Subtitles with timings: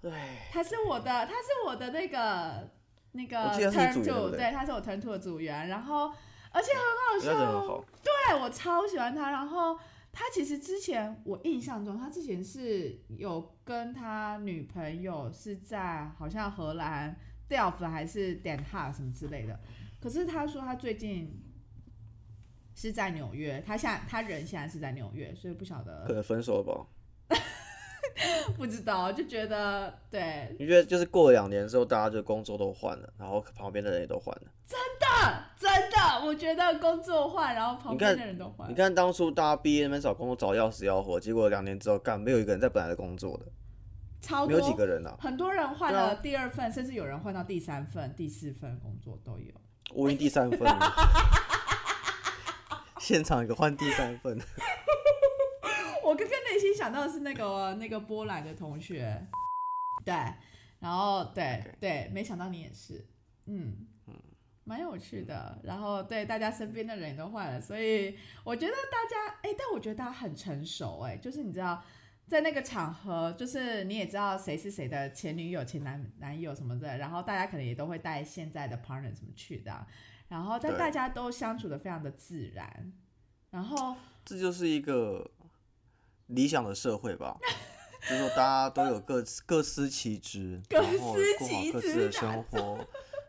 [0.00, 0.12] 对，
[0.50, 2.70] 他是我的，他是我的那个
[3.12, 3.36] 那个
[3.70, 6.10] turn two，对对，他是我 turn two 的组员，然后
[6.52, 9.30] 而且很好笑，好，对我超喜欢他。
[9.30, 9.78] 然后
[10.10, 17.14] 他其实之前我印象中，他之前是有跟他女朋友是在好像荷兰
[17.48, 19.60] Delft 还是 Den Haag 什么之类的。
[20.00, 21.42] 可是他说他最近
[22.74, 26.86] 是在纽约，他现在他人现在是在纽约，所以不晓得可得能分手了吧？
[28.56, 34.42] 不知道，就觉得对，你觉得就是过了两年之后，大家就工作都换了，然后旁边的人也都换了。
[34.66, 38.74] 真的，真的我觉得工作换，然后旁边的人都换你。
[38.74, 43.46] 看当初大家毕业那边找工作找得要死要活，结果两年之后干没有一个人在本来的工作的，
[44.20, 45.16] 超没有几多，个人啊。
[45.18, 49.52] 很多人换了第二份，甚至有人换到第三份、第四份工作都有。
[49.92, 50.92] 我已经第三份了，
[53.00, 54.38] 现场一个换第三份，
[56.10, 59.24] 我刚刚内心想到的是那个那个波兰的同学，
[60.04, 60.12] 对，
[60.80, 63.06] 然后对对，没想到你也是，
[63.46, 63.86] 嗯
[64.64, 65.60] 蛮有趣的。
[65.62, 71.80] 然后对大家身边的人也都换了，所以我觉得大家哎，但我觉得大家很成熟哎，就是你知道。
[72.26, 79.84] 在那个场合，就是你也知道谁是谁的前女友、前男男友什么的，然后大家可能也都会带现在的 partner 什么去的啊，
[80.28, 82.92] 然后但大家都相处的非常的自然，
[83.50, 85.28] 然后这就是一个
[86.30, 87.38] 理想的社会吧。
[88.08, 92.88] 就是说大家都有各各司其职，然后过好各自的生活，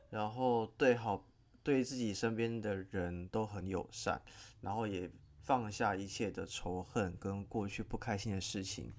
[0.09, 1.25] 然后对好
[1.61, 4.21] 对自己身边的人都很友善，
[4.61, 8.93] 然后也放下一切的仇恨跟过去不开心的事情，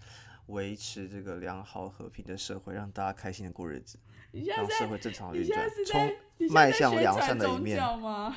[0.48, 3.98] 维持这个良好和平的社会，让大家开心的过日子，
[4.30, 6.14] 让社会正常的运转冲
[6.50, 7.78] 迈向良善的一面。
[7.98, 8.36] 吗？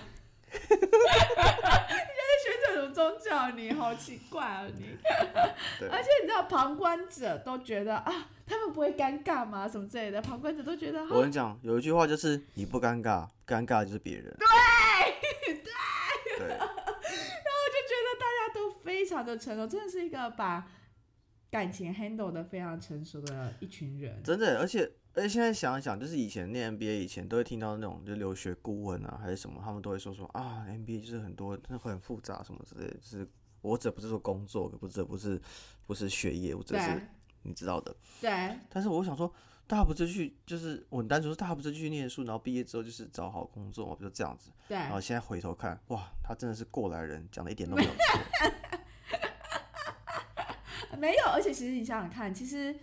[2.75, 3.51] 什么宗教？
[3.51, 4.97] 你好奇怪啊你！
[5.89, 9.65] 而且你知道，旁观者都觉得啊，他们不会尴尬吗？
[9.67, 14.25] 什么之类的，旁观者都觉得啊，我跟你讲，有一句话就是你不尴尬，尴尬的就是别人。
[14.37, 14.45] 对
[16.37, 20.67] 对， 然后我就觉得大家都非常的成熟，真的是一个把
[21.50, 24.21] 感情 handle 的非常成熟的一群人。
[24.21, 32.93] 真的，而且而且现在想一想，就是以前念 MBA 以前都会听到那种就留学顾问啊，还是什么，他们都会说说啊，MBA 就是很多真的会很复杂什么之类的。
[32.95, 33.27] 就是
[33.61, 35.41] 我指不是说工作，不是不是
[35.85, 37.01] 不是学业，我只是
[37.43, 37.95] 你知道的。
[38.19, 39.33] 对，但是我想说，
[39.65, 44.51] 大家不是去就是我很单纯说，大家不是去念书，然后毕业之后就是找好工作嘛，就这样子。
[44.67, 47.97] 对，然后现在回头看，哇，他真的是过来人，讲的一点都没有 错。
[50.99, 52.73] 没有，而且其实你想想看，其实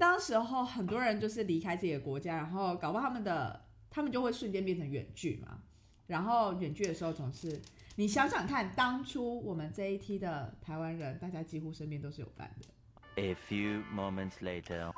[0.00, 5.58] 当时候很多人就是离开自己的国家，然后搞不好他们的他们就会瞬间变成远距嘛。
[6.06, 7.60] 然后远距的时候总是，
[7.96, 13.22] 你想想看，当初我们这一批的台湾人，大家几乎身边都是有伴的。
[13.22, 14.90] A few moments later.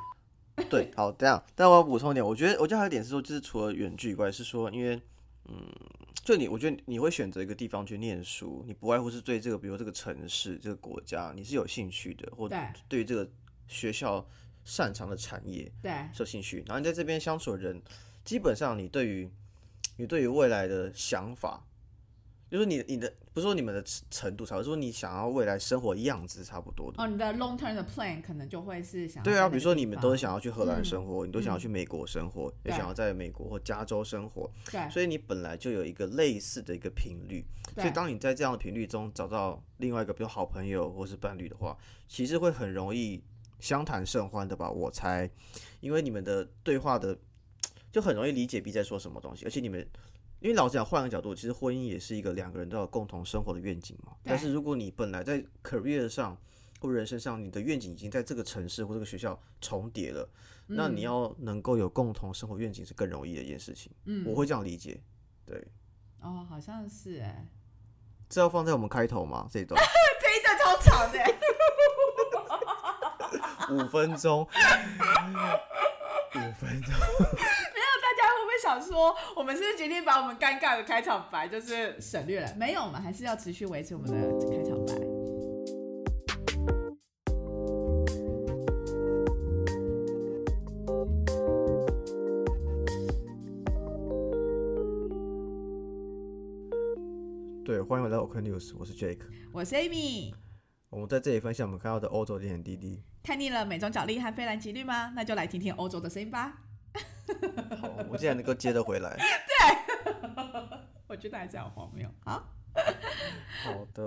[0.71, 4.95] 对，好，这样，但我要补充一点，我觉得，我觉得还有一点是说，就是除了远距以外，是说，因为，
[5.47, 5.69] 嗯，
[6.23, 12.59] 就你，我觉得你会选择一个地方去念书，你不外乎是对这个，比如这个城市、这个国家，你是有兴趣的，或对
[12.89, 13.29] 对于这个
[13.67, 14.25] 学校
[14.65, 15.93] 擅长的产业对。
[16.13, 17.81] 是有兴趣，然后你在这边相处的人，
[18.25, 19.31] 基本上你对于
[19.97, 21.67] 你对于未来的想法，
[22.51, 27.03] 就是你你的不是说你们的程程度差不多，是说你想要未来生活样子差不多的。
[27.03, 32.77] 哦，你的 long term 的 plan 可能就会是想对啊，比如说你们都是想要去荷兰嗯生活，你都想要嗯去美国生活，也对。
[32.77, 34.89] 想要在美国或加州生活，对。
[34.91, 37.45] 所以你本来就有一个类似的一个频率。
[37.75, 41.77] 所以当你在这样的频率中找到另外一个比如好朋友或是伴侣的话，
[42.09, 43.23] 其实会很容易
[43.63, 44.71] 相谈甚欢的吧？
[44.71, 45.31] 我猜，
[45.81, 47.17] 因为你们的对话的
[47.91, 49.89] 就很容易理解 B 在说什么东西，而且你们。
[50.41, 54.13] 因为老实讲，换个角度，其实婚姻也是一个两个人都要共同生活的愿景嘛。
[54.25, 56.37] 但是如果你本来在 career 上
[56.81, 60.29] 或人生上，你的愿景已经在这个城市或这个学校重叠了，
[60.67, 63.93] 那嗯你要能够有共同生活愿景是更容易的一件事情。
[64.07, 65.01] 嗯我会这样理解。
[65.47, 65.65] 对，
[66.21, 67.47] 哦，好像是哎，
[68.29, 69.47] 这要放在我们开头吗？
[69.49, 69.81] 这一段
[70.21, 71.39] 这一段超长的欸，
[73.71, 74.47] 五分钟，五
[76.59, 76.93] 分钟。
[78.03, 82.53] 大家会不会想说，我们是不是决定把我们尴尬的开场白就是省略了？
[82.57, 84.17] 没有，我们还是要持续维持我们的
[84.49, 84.93] 开场白。
[97.65, 99.21] 对，欢迎回到 OK News，我是 Jake。
[99.53, 100.35] 我是 Amy，
[100.93, 103.03] 我们在这里分享我们看到的欧洲点点滴滴。
[103.23, 105.11] 看腻了美妆角力和菲兰吉律吗？
[105.17, 106.53] 那就来听听欧洲的声音吧。
[107.81, 109.17] 好，我竟然能够接得回来。
[109.17, 110.13] 对
[111.09, 112.07] 我觉得还是很荒谬。
[112.23, 112.47] 好，
[113.65, 114.03] 好的，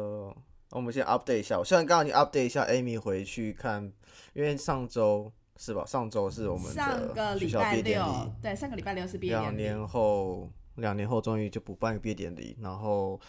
[0.69, 1.57] 那我们先 update 一下。
[1.57, 3.91] 我虽然刚刚已经 update 一下 Amy 回去看，
[4.33, 5.83] 因为上周是吧？
[5.88, 9.45] 上周是我们上个礼拜六礼，，对，上个礼拜六是毕业典礼。
[9.45, 13.19] 两年后，两年后终于就补办毕业典礼，然后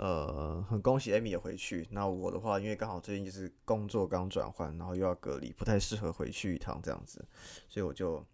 [0.00, 1.86] 呃，很恭喜 Amy 也回去。
[1.90, 7.22] 那我的话，因为刚好最近就是工作刚转换，然后又要隔离，不太适合回去一趟这样子，
[7.68, 8.24] 所以我就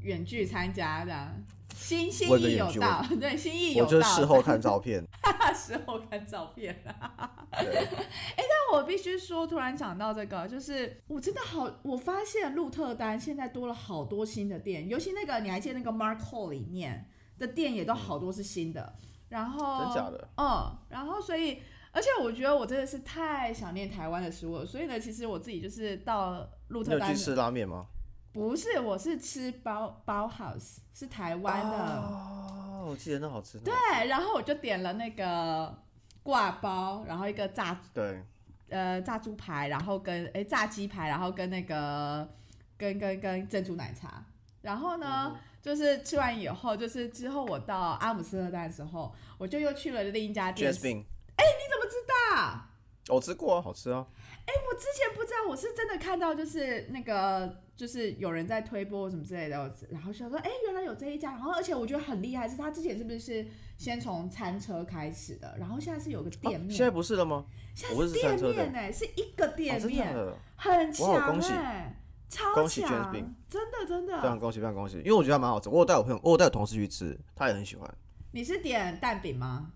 [0.00, 1.34] 远距参加的，
[1.74, 4.08] 心心意有到，对，心意有到我到。
[4.08, 5.06] 就事后看照片，
[5.54, 6.74] 事后看照片。
[7.60, 7.88] 对，
[8.34, 18.96] 但我必须说，突然讲到这个，就是我真的好，我发现鹿特丹现在多了好多新的店，尤其那个你还记得那个 Mark Hall 里面的店也都好多是新的，
[19.28, 20.28] 然后真假的？
[20.36, 21.62] 嗯，然后所以。
[21.92, 27.86] 而且我觉得我真的是太想念台湾的食物了，所以呢，其实我自己就是到鹿特丹去，吃拉面吗？
[28.34, 33.58] 不是，我是吃包包 house，是台湾的，哦，我记得那好吃。
[33.60, 33.72] 对，
[34.08, 35.74] 然后我就点了那个
[36.22, 38.22] 挂包，然后一个炸对，
[38.68, 42.28] 呃炸猪排，然后跟哎炸鸡排，然后跟那个
[42.76, 44.22] 跟跟跟珍珠奶茶。
[44.60, 45.36] 然后呢，嗯
[45.66, 50.72] 就是吃完以后，就是之后我到阿姆斯特丹的时候，我就又去了另一家店。
[50.72, 51.02] Jasmine，你
[51.34, 51.96] 怎么知
[52.36, 52.68] 道？
[53.08, 54.06] 我吃过啊，好吃啊。
[54.46, 63.44] 我之前不知道，我是真的看到就是那个就是有人在推播什么之类的，然后想说，哎、原来有这一家，然后而且我觉得很厉害，是他之前是不是
[63.76, 67.44] 先从餐车开始的，然后现在是有个店面，哦现在不是了吗？
[67.74, 70.14] 现在是店面呢、是一个哦店面，
[70.54, 74.20] 很强哇恭喜哎、超恭喜强 Jasmine，真的真的。
[74.20, 75.68] 非常恭喜，非常恭喜，因为我觉得还蛮好吃。
[75.68, 77.88] 我有带我朋友，我有带我同事去吃，他也很喜欢。
[78.32, 79.70] 你是点蛋饼吗？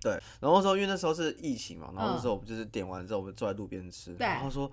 [0.00, 4.70] 对，然后说因为那时候是疫情嘛，然后嗯那时候我们就是点完之后，我们坐在路边吃，对然后说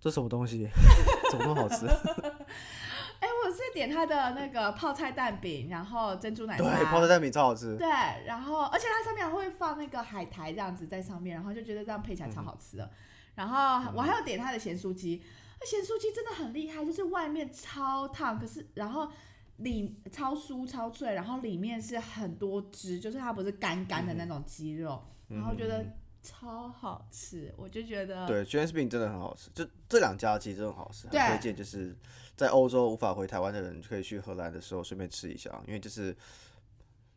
[0.00, 0.68] 这什么东西，
[1.30, 1.86] 怎么那么好吃？
[3.18, 7.74] 哎、我是点他的那个泡菜蛋饼，然后珍珠奶茶，对，泡菜蛋饼超好吃。
[7.78, 7.88] 对，
[8.26, 12.90] 然后而且它上面还会放那个海苔这样子在上面，然后就觉得这样配起来超好吃的。
[13.36, 15.22] 然后我还有点他的咸酥鸡，
[15.58, 19.10] 那咸酥鸡真的很厉害，就是外面超烫，可是然后
[19.58, 25.84] 里超酥超脆，然后里面是很多汁，就是它不是干干的那种鸡肉，然后觉得
[26.22, 31.56] 超好吃，我就觉得对 j a m e s b e a n 真的很好吃，就这两家其实真的很好吃，很推荐。
[31.56, 31.96] 就是
[32.36, 36.14] 在欧洲无法回台湾的人，可以去荷兰的时候顺便吃一下，因为就是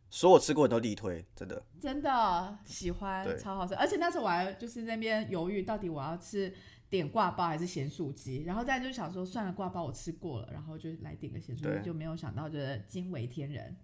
[0.10, 1.62] 所有吃过的都力推，真的。
[1.82, 3.76] 真的喜欢，超好吃。
[3.76, 6.54] 而且那时候我还就是那边犹豫，到底我要吃
[6.90, 13.76] 点挂包还是咸酥鸡，然后再就想说，算了，挂包我吃过了，然后就来点个咸酥对鸡，就没有想到就是惊为天人，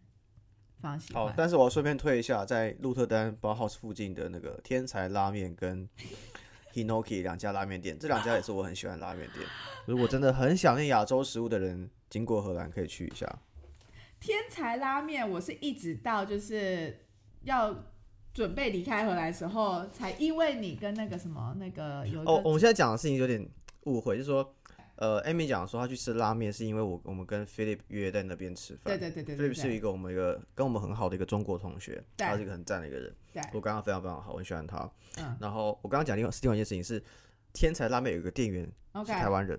[0.77, 1.31] 非常喜好，。
[1.37, 5.87] 但是我要顺便推一下，在鹿特丹 Bauhaus 附近的那个天才拉面跟
[6.73, 9.45] Hinoki 两家拉面店，这两家也是我很喜欢的拉面店。
[9.85, 13.39] 如果真的很想念亚洲食物的人，经过荷兰可以去一下。
[14.19, 17.05] 天才拉面，我是一直到就是
[17.43, 17.71] 要
[18.35, 23.47] 准备离开荷兰的时候，才因为你跟那个什么那个有哦，我们现在讲的事情有点
[23.85, 24.53] 误会，就是说，
[24.97, 28.81] 呃，Amy 讲说她去吃拉面是因为我我们跟 Philip 约在那边吃饭。
[28.83, 32.27] 对对对对对 Philip 是一个我们一个跟我们很好的一个中国同学，对。
[32.27, 34.91] 他是一个很赞的一个人，对，我刚刚非常非常好，我很喜欢他。
[35.17, 35.37] 嗯。
[35.39, 37.01] 然后我刚刚讲另外另外一件事情是，
[37.53, 39.57] 天才拉面有一个店员是台湾人，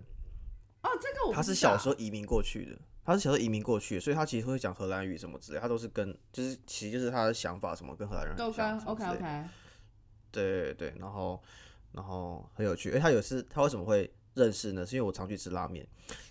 [0.82, 9.44] 哦，这个我他是小时候移民过去的，他是小时候移民过去，所以他其实会讲荷兰语什么之类，他都是跟就是其实就是他的想法什么跟荷兰人都跟 OK OK，
[10.32, 11.41] 对对对，然后
[11.93, 14.85] 然后很有趣，诶，他有一次他为什么会认识呢？
[14.85, 15.87] 是因为我常去吃拉面，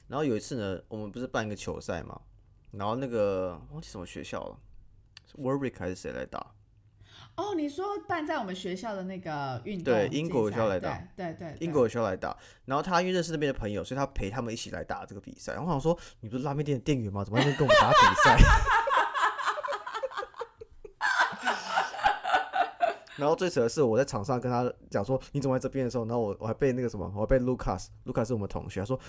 [0.09, 2.19] 然后有一次呢，我们不是办一个球赛嘛，
[2.71, 4.59] 然后那个忘记什么学校了
[5.25, 6.53] 是，Warwick 还是谁来打？
[7.37, 15.51] 哦，你说办在我们学校的那个运动对英国学校赛来打对对对，英国的学校来打，然后他因为认识那边的朋友，所以他陪他们一起来打这个比赛。
[15.53, 17.23] 然后我想说，你不是拉面店的店员吗？
[17.25, 18.37] 怎么在那边跟我们打比赛？
[23.17, 28.99] 然后最扯的是，我在场上跟他讲说你怎么在这边的时候，然后我我还被那个什么，我还被 Lucas，Lucas 是我们同学，他说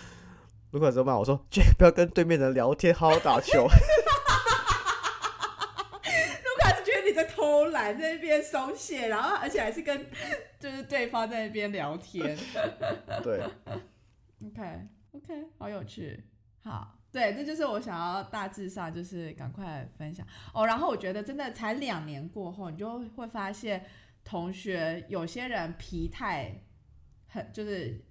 [0.72, 1.16] Lucas 怎么办？
[1.16, 3.66] 我说 Jack 不要跟对面的人聊天，好好打球。
[7.16, 10.06] 在偷懒，在那边松懈，然后而且还是跟
[10.60, 12.36] 就是对方在那边聊天。
[13.24, 13.42] 对
[14.46, 16.22] ，OK OK，好有趣。
[16.62, 20.66] 好，对，这就是我想要大致上就是赶快分享哦。
[20.66, 23.84] 然后我觉得真的才两年过后，你就会发现
[24.22, 26.62] 同学有些人疲态
[27.28, 28.04] 很就是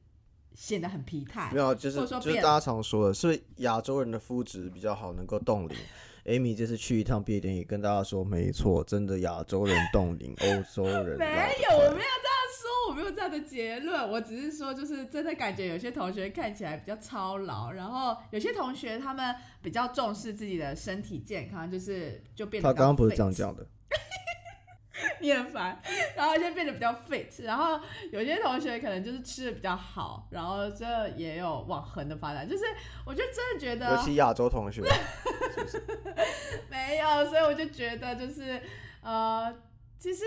[0.54, 1.60] 显得很疲态没。
[1.60, 5.78] 有，就是就是大家常说的，是不是亚洲人的肤质比较好，能够冻龄。
[6.26, 11.26] Amy 这次去一趟毕业典礼，跟大家说，没错，真的亚洲人冻龄，欧洲人 没
[11.70, 23.64] 有，我没有这样说，我没有这样的结论，我只是说，就是真的感觉有些同学看起来比较操劳，然后有些同学他们比较重视自己的身体健康，就是就变得他刚刚不是这样讲的，
[25.20, 25.78] 你很烦，
[26.16, 27.80] 然后就变得比较 fit，然后
[28.12, 32.64] 有些同学可能就是吃的比较好，然后这也有往横的发展，就是
[33.06, 34.82] 我就真的觉得尤得其亚洲同学，
[36.70, 38.62] 没有，所以我就觉得就是
[39.02, 39.54] 呃，
[40.00, 40.24] 其实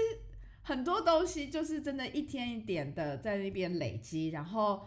[0.62, 4.86] 很多东西就是真的一天一点的在那边累积，然后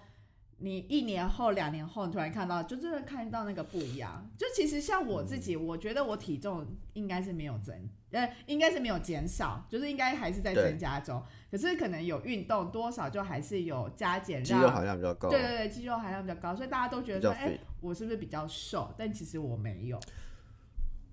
[0.61, 4.29] 你一年后、两年后，你突然看到，就真的看到那个不一样。
[4.37, 7.75] 就其实像我自己，我觉得我体重应该是没有增，
[8.11, 11.21] 呃，应该是没有减少，就是应该还是在增加中。
[11.49, 15.29] 可是可能有运动，多少就还是有加减，肌肉含量比较高。
[15.29, 18.93] 对对对，肌肉含量比较高，所以大家都觉得说，哎、我是不是比较瘦？
[18.97, 19.99] 但其实我没有。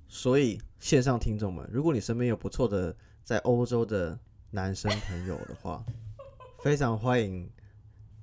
[0.08, 4.18] 所以线上听众们，如果你身边有不错的在欧洲的
[4.50, 5.84] 男生朋友的话，
[6.62, 7.50] 非常欢迎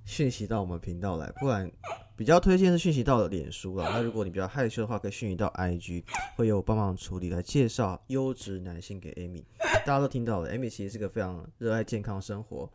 [0.05, 1.69] 讯息到我们频道来，不然
[2.15, 3.89] 比较推荐是讯息到脸书啦。
[3.93, 6.03] 那如果你比较害羞的话，可以讯息到 IG，
[6.35, 9.43] 会有我帮忙处理来介绍优质男性给 Amy。
[9.85, 12.69] 大家都听到了，Amy 其实是个非常热爱健康生活，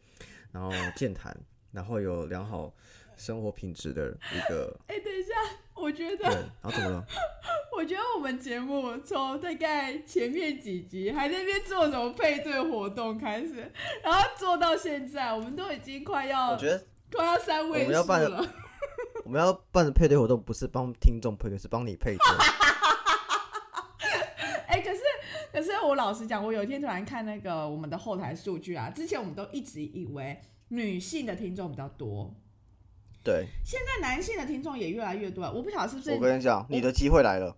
[0.53, 1.35] 然后健谈，
[1.73, 2.73] 然后有良好
[3.17, 5.35] 生活品质的一个 哎、等一下，
[5.75, 6.19] 我觉人。
[6.19, 6.25] 得，
[6.61, 7.07] 然后怎么了？
[7.77, 13.73] 我觉得我们节目从大概前面几集还在那边做什么配对活动开始，
[14.03, 18.47] 然后做到现在，我们都已经快要我觉得快要三位数我们要办了。
[19.25, 22.27] 我们要办的配对活动不是帮听众配对，是帮你配对。
[24.67, 25.01] 哎、可是
[25.53, 32.35] 可是我老实讲，我有一天突然看那个我们的后台数据啊，之前我们都一直以为女性的听众比较多，
[33.23, 35.45] 对，现在男性的听众也越来越多。
[35.53, 37.53] 我不晓得是不是我跟你讲，你的机会来了。
[37.53, 37.55] 我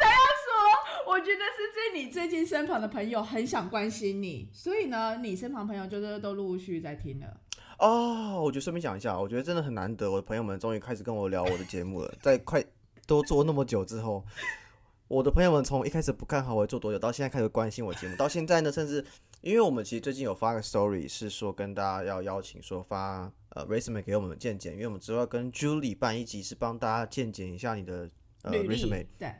[0.00, 7.40] 才要说，我觉得是不是你最近身旁的朋友很想关心你，所以呢，你身旁朋友就是都陆陆续续在听了。
[7.78, 12.14] 哦，我就顺便讲一下，我觉得真的很难得，我的朋友们终于开始跟我聊我的节目了。
[12.20, 12.64] 在快
[13.06, 14.24] 都做那么久之后，
[15.08, 19.04] 我的朋友们从一开始不看好我做多久，到现在开始关心我节目，到现在呢，甚至
[19.40, 28.08] 因为我们其实最近有发个 story，是说跟大家要邀请说发呃 resume 给我们见见，因为我们之后要跟 Julie 办一集，是帮大家见见一下你的
[28.42, 29.34] 呃 resume 对，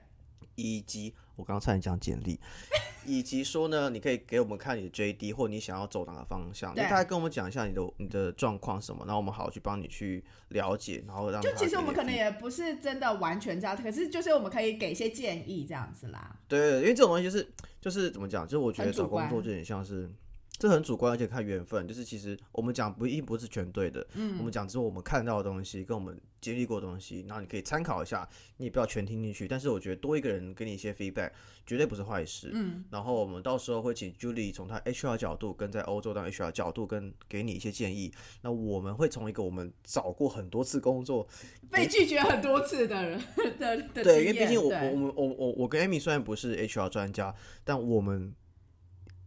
[0.56, 2.38] 以及我刚刚差点讲简历，
[3.06, 16.36] 以及说呢，你可以给我们看你的 JD 或你想要走哪个方向，你对大概跟我们讲一下你的你的状况什么，然后我们好去帮你去了解，然后让就其实我们可能也不是真的完全知道，可是就是我们可以给一些建议这样子啦。
[16.48, 17.46] 对因为这种东西就是
[17.80, 20.10] 就是怎么讲，就是我觉得找工作就有点像是。
[20.56, 21.86] 这很主观，而且看缘分。
[21.86, 29.48] 就是其实我们讲不一定不是全对的，嗯，我们讲只是我们看到的东西，跟我们经历过的东西，然后你可以参考一下，你也不要全听进去。
[29.48, 31.32] 但是我觉得多一个人给你一些 feedback，
[31.66, 32.50] 绝对不是坏事。
[32.54, 38.12] 嗯，然后我们到时候会请 Julie 从她 HR 角度跟在欧洲当 HR 角度跟给你一些建议。
[38.42, 41.26] 那我们会从一个我们找过很多次工作，
[41.70, 43.20] 被拒绝很多次的人
[43.58, 47.34] 的的对，因为毕竟我我我我我我跟 Amy 虽然不是 HR 专家，
[47.64, 48.32] 但我们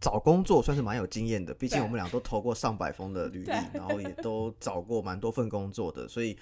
[0.00, 1.52] 找工作算是蛮有经验的。
[1.54, 6.36] 毕竟我们俩都投过上百封的履历，然后也都找过蛮多份工作的，所以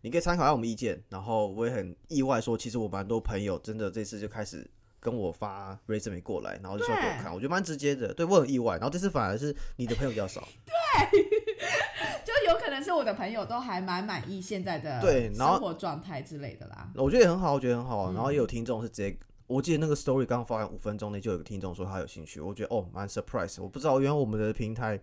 [0.00, 1.02] 你可以参考一下我们意见。
[1.08, 4.70] 然后我也很意外说，其实我蛮多朋友真的这次就开始。
[5.02, 8.74] 跟我发 resume 过来，然后就说给我对看，我觉得蛮直接的，对我很意外。
[8.74, 10.46] 然后这次反而是你的朋友比较少，
[11.10, 11.22] 对
[12.22, 16.90] 就有可能是我的朋友都还蛮满意现在的对生活状态之类的啦。
[16.96, 19.18] 我觉得也很好，我觉得很好然后也有听众是直接，
[19.50, 24.96] 我记得那个 story 刚发完五分钟内就有个听众说他有兴趣，我觉得哦蛮 surprise，我不知道原来我们的平台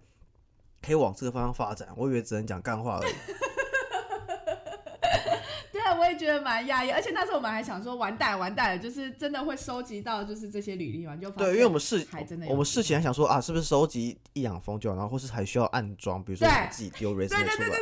[0.82, 3.14] 可以往这个方向发展，我以为只能讲干话而已。
[5.70, 17.28] 对啊，我也觉得蛮讶异，而且那时候我们还想说，完蛋完蛋了，就是真的会收集到就是这些履历嘛，就发对，因为我们事还真的我们事前还想说啊，是不是收集一养蜂就好，然后或是还需要安装，比如说我们自己丢来。
[17.28, 17.80] 对对对对对对，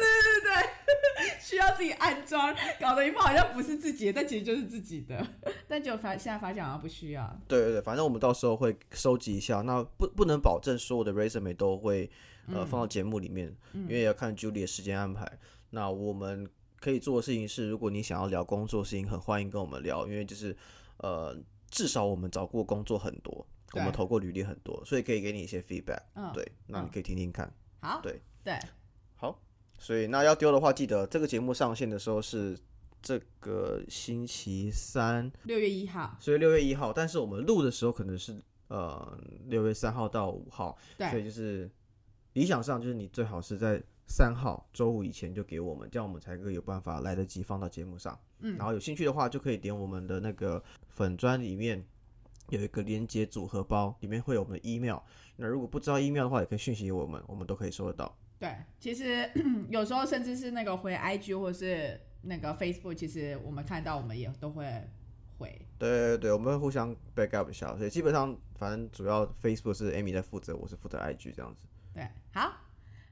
[1.46, 5.24] 需要自己安装，搞得一副好像不是自己的，但其实就是自己的。
[5.70, 7.40] 但就发现在发现好像不需要。
[7.48, 12.10] 对对对，反正我们到时候会收集一下，那不不能保证所有的 resume 都会
[12.48, 15.32] 呃嗯放到节目里面，因为要看 Julie 的时间安排。
[15.70, 16.50] 那我们
[16.80, 20.56] 可以做的事情是，如果你想要聊工作的事情，很欢迎跟我们聊，因为就是
[20.98, 21.38] 呃
[21.70, 26.02] 至少我们找过工作很多，我们投过履历很多，所以可以给你一些 feedback。
[26.16, 27.54] 嗯，对，那你嗯可以听听看。
[27.82, 28.58] 好，对对，
[29.16, 29.40] 好，
[29.78, 32.58] 所以那要丢的话，记得这个节目上线的时候是
[33.02, 41.70] 这个星期三，六月一号，所以六月一号，但是我们录的时候可能是呃六月三号到五号，对所以，就是
[42.34, 48.18] 理想上就是你最好是在三号周五以前就给我们，这样我们才可以有办法来得及放到节目上。
[48.40, 51.84] 嗯然后有兴趣的话就可以点我们的那个粉砖里面
[52.50, 54.98] 有一个连接组合包，里面会有我们的 email。
[55.36, 58.16] 那如果不知道 email 的话，也可以讯息我们，我们都可以收得到。
[58.40, 59.30] 对，其实
[59.70, 64.66] 有时候甚至是那个回 IG 或是那个 Facebook，其实我们看到我们也都会
[65.38, 65.62] 回。
[65.78, 71.66] 对对对，我们会互相 back up 一下，所以基本上反正主要 Facebook 是 Amy 在负责，我是负责 IG 这样子。
[71.94, 72.54] 对，好，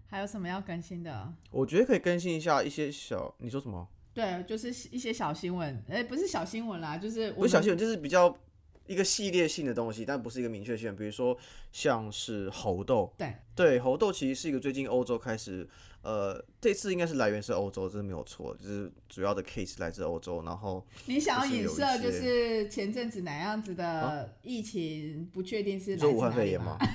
[0.07, 1.33] 还有什么要更新的？
[1.51, 3.87] 我觉得可以更新一下一些小，你说什么？
[4.13, 8.37] 对，就是一些小新闻，哎、不是小新闻啦，就是不是小新闻，就是比较
[8.85, 10.95] 一个系列性的东西，但不是一个明确性。
[10.95, 11.37] 比如说
[11.71, 15.67] 像是猴痘，对对，猴痘其实是一个最近欧洲开始，
[16.01, 26.77] 呃，这次应该是来源是欧洲，这是没有错，就是主要的 case 来自欧洲，然后你想要影射，就是前阵子哪样子的疫情，不确定是说武汉肺炎吗？？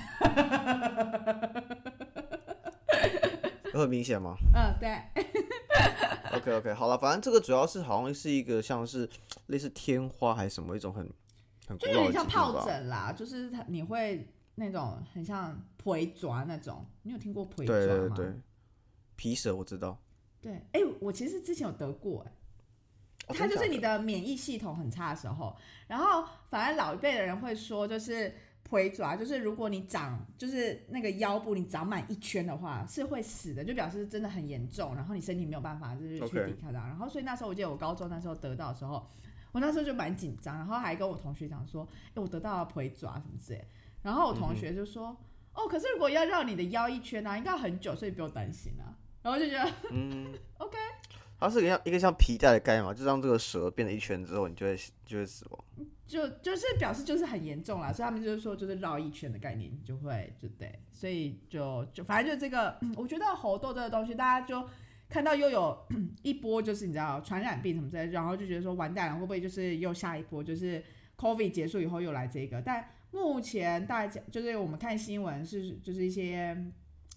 [3.73, 4.89] 有很明显吗嗯，对
[6.33, 9.07] ，？OK OK，好了，反正这个主要是好像是一个像是
[9.45, 11.07] 类似天花还是什么一种很
[11.69, 12.65] 很就有点像疱。
[12.65, 18.15] 疹啦，就是它你会那种很像腿爪那种，你有听过腿爪对吗？
[18.17, 18.41] 对对，
[19.15, 19.97] 皮蛇我知道，
[20.41, 22.31] 对，哎、我其实之前有得过、哎。
[23.27, 28.33] 哦它就是你的免疫系统很差的时候，然后反而老一辈的人会说，就是
[28.63, 36.79] 腿爪，就是如果你长就是那个腰部你长满一圈的话，是会死的，就表示真的很严重，然后你身体没有办法就是去抵抗它。
[36.79, 39.07] 然后所以那时候我记得我高中那时候得到的时候，
[39.51, 43.65] 我那时候就蛮紧张，然后还跟我同学讲说，哎、我得到了腿爪什么之类。
[44.01, 45.15] 然后我同学就说，
[45.53, 48.95] 哦，可是如果要绕你的腰一圈呢、啊，应该要很久，所以不用担心啊。
[49.21, 50.77] 然后就觉得嗯 OK，
[51.39, 55.63] 它是一个像一个像皮带的概念嘛，就让这个蛇变了一圈之后，你就会就会死亡。
[56.07, 64.67] 就就是表示就是很严重啦，所以他们就是说就是绕一圈的概念，你就会就对，所以就就反正就这个，嗯我觉得猴痘这个东西，大家就
[65.09, 65.77] 看到又有
[66.23, 70.83] 一波就是你知道传染病什么之类，然后就觉得说完蛋了，会不会就是又下一波，就是
[71.17, 72.61] COVID 结束以后又来这个？
[72.61, 76.55] 但目前大家就是我们看新闻是就是一些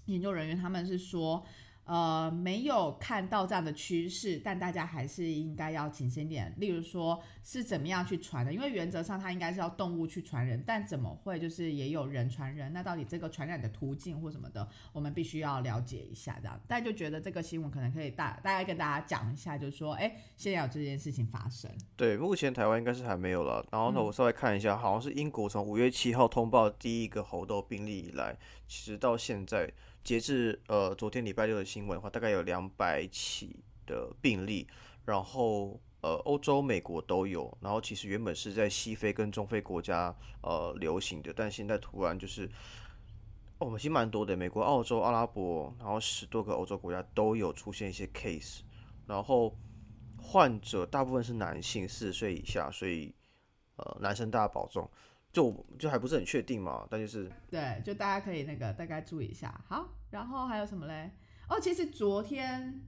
[0.07, 1.45] 研究人员他们是说。
[1.85, 6.55] 呃，没有看到这样的趋势，但大家还是应该要谨慎一点。
[6.59, 8.53] 例如说，是怎么样去传的？
[8.53, 12.73] 因为原则上它应该是要动物去传人，但怎么会就是也有人传人？
[12.73, 16.39] 那到底这个传染的途径或什么的，我们必须要了解一下。
[16.41, 21.69] 这样，大家就觉得这个新闻可能可以大大概跟大家讲一下，就是说，哎，现在有这件事情发生。
[21.97, 23.65] 对，目前台湾应该是还没有了。
[23.73, 28.37] 然后呢，嗯我稍微看一下，好像是英国从五月七号通报第一个猴痘病例以来，
[28.69, 29.71] 其实到现在，
[30.03, 34.67] 截至呃昨天礼拜六的新闻的话，大概有两百起的病例。
[35.05, 37.57] 然后呃，欧洲、美国都有。
[37.61, 42.49] 然后其实原本是在西非跟中非国家呃流行的，但现在突然就是。
[43.59, 48.59] 哦，我们其实蛮多的，美国、澳洲、阿拉伯，然后十多个欧洲国家都有出现一些 case，
[49.07, 49.57] 然后
[50.17, 53.15] 患者大部分是男性，四十岁以下，所以
[53.77, 54.91] 呃，男生大家保重。
[55.33, 59.59] 就就还不是很确定嘛，但就是对，就大家可以那个大概注意一下。
[59.67, 61.11] 好，然后还有什么嘞？
[61.49, 62.81] 哦，其实昨天，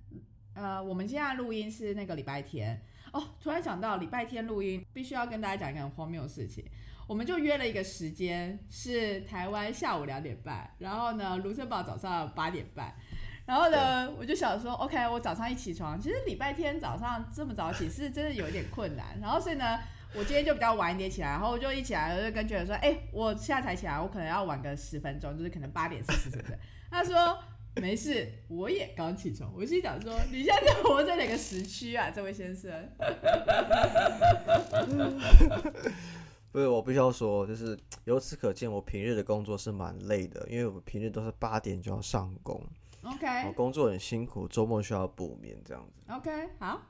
[0.54, 2.82] 呃，我们现在录音是那个礼拜天。
[3.12, 6.64] 哦，突然想到礼拜天录音，必须要跟大家讲一个很荒谬的事情。
[7.06, 12.94] 我们就约了一个时间，是台湾下午两点半，然后呢，卢森堡早上八点半。
[13.46, 19.18] 然后呢，我就想说，OK，我早上一起床，其实礼拜天早上这么早起是真的有一点困难。
[19.20, 19.78] 然后所以呢，
[20.14, 26.58] 我今天就比较晚一点起来，然后我就一起来，我就跟觉得说，哎、我现在才起来，我可能要晚个十分钟，就是可能八点四十什么的。
[26.90, 27.38] 他说
[27.76, 29.52] 没事，我也刚起床。
[29.54, 32.72] 我心想说，你现在在活在哪个时区啊，这位先生？
[36.50, 42.64] 不是我必须要说，就是由此可见，我平日的工作是蛮累的，因为我平日都是八点就要上工，
[43.04, 46.12] 我 OK 工作很辛苦，周末需要补眠这样子。
[46.12, 46.80] OK，好。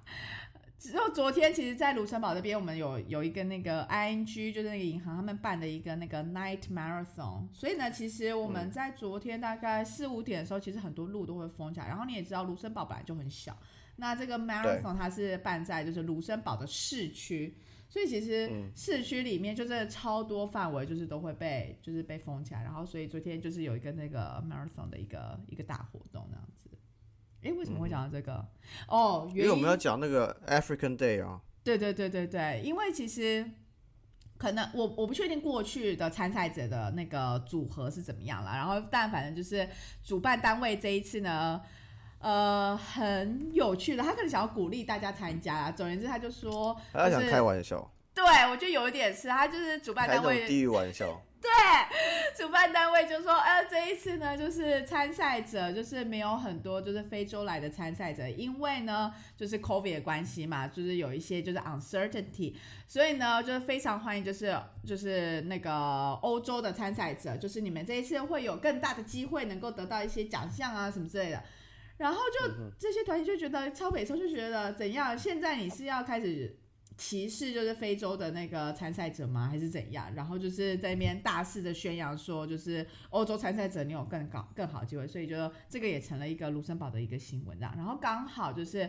[0.76, 11.88] 之后昨天其实，在卢森堡这边，我们有有一个那个 ING，就是那个银行他们办的一个那个 Night Marathon，所以呢，其实我们在昨天大概四五点的时候，其实很多路都会封起来。
[11.88, 13.56] 然后你也知道，卢森堡本来就很小，
[13.96, 17.56] 那这个 Marathon 它是办在就是卢森堡的市区，
[17.94, 22.64] 所以其实市区里面就真的超多范围就是都会被就是被封起来。
[22.64, 26.70] 然后所以昨天就是有一个那个 Marathon 的一个一个大活动那样子。
[27.42, 28.44] 诶，为什么会讲到这个？
[28.88, 33.48] 哦，原因因为我们要讲那个 African Day 啊，对对对对对，因为其实
[34.36, 39.68] 可能我我不确定过去的参赛者的那个组合是怎么样了，然后但反正就是
[40.02, 41.62] 主办单位这一次呢。
[42.24, 45.70] 呃，很有趣的，他可能想要鼓励大家参加啦。
[45.70, 51.20] 总而言之，他就说，就是他想开玩笑，对我觉得有一点是，他就是主办单位种地狱玩笑。
[51.44, 51.50] 对
[52.34, 62.54] 主办单位就说，呃，这一次呢，就是参赛者就是没有很多就是非洲来的参赛者，因为呢，就是 COVID 的关系嘛，就是有一些就是 uncertainty，
[62.88, 71.42] 所以呢，就是非常欢迎就是就是那个欧洲的参赛者，就是你们这一次会有更大的机会能够得到一些奖项啊什么之类的。
[71.98, 75.16] 然后就这些团体就觉得超北宋就觉得怎样？
[75.16, 76.56] 现在你是要开始
[76.96, 79.48] 歧视就是非洲的那个参赛者吗？
[79.48, 80.12] 还是怎样？
[80.14, 87.74] 然后就是在那边大肆的宣扬说，就是欧洲参赛者你有更高更好的机会，所以就这个也成了一个卢森堡的一个新闻这样。
[87.76, 88.88] 然后刚好就是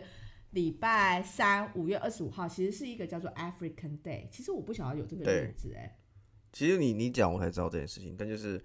[0.50, 4.28] 礼拜三五月二十五号，其实是一个叫做 African Day。
[4.30, 5.98] 其实我不晓得有这个日子哎、
[6.52, 8.62] 其实你你讲我才知道这件事情，但就是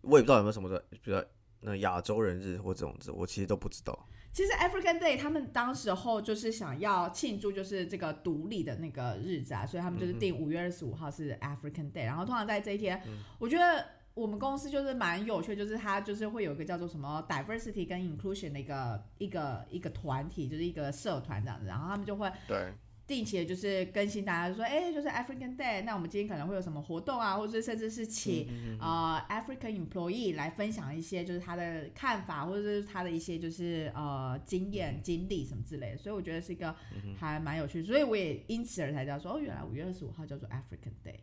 [0.00, 1.24] 我也不知道有没有什么的，比如说
[1.60, 4.08] 那亚洲人日或这种字，我其实都不知道。
[4.30, 12.04] 其实 African Day 他们当时候就是想要庆祝就是这个独立的那个日子啊，所以他们就是定五月二十五号是 African Day。
[12.04, 13.02] 然后通常在这一天，
[13.38, 22.72] 我觉得我们公司就是蛮有趣，就是它就是会有一个叫做什么 diversity 跟 inclusion 的一个一个一个团体，就是一个社团这样子，然后他们就会对，
[23.08, 28.46] 定期的就是更新大家说，哎、就是 African Day，那我们今天可能会有什么活动啊，或者是甚至是请、
[28.78, 36.76] 呃 African employee 来分享一些就是他的看法，或者是他的一些就是呃经验、经历什么之类的，所以我觉得是一个
[37.18, 41.20] 还蛮有趣，所以我也因此而才知道说，哦，原来五月二十五号叫做 African Day。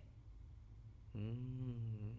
[1.13, 2.15] 嗯